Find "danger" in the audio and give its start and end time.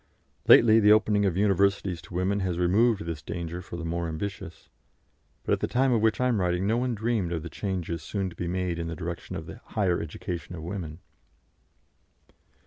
3.21-3.61